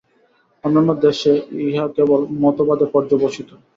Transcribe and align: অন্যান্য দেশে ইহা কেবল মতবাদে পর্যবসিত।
অন্যান্য 0.63 0.89
দেশে 1.03 1.31
ইহা 1.65 1.85
কেবল 1.95 2.19
মতবাদে 2.41 2.85
পর্যবসিত। 2.93 3.49